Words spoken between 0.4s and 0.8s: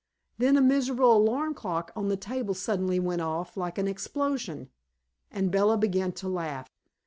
a